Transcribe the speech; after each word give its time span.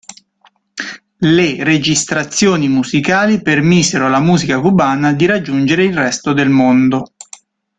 Le 1.35 1.63
registrazioni 1.63 2.67
musicali 2.67 3.39
permisero 3.39 4.07
alla 4.07 4.19
musica 4.19 4.59
cubana 4.59 5.13
di 5.13 5.27
raggiungere 5.27 5.83
il 5.83 5.95
resto 5.95 6.33
del 6.33 6.49
mondo. 6.49 7.13